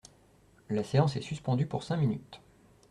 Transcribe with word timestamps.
La 0.71 0.83
séance 0.83 1.15
est 1.15 1.21
suspendue 1.21 1.67
pour 1.67 1.83
cinq 1.83 1.97
minutes. 1.97 2.41